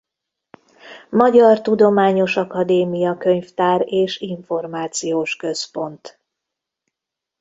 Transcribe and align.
Magyar 1.09 1.61
Tudományos 1.61 2.37
Akadémia 2.37 3.17
Könyvtár 3.17 3.81
és 3.85 4.17
Információs 4.19 5.35
Központ. 5.35 6.19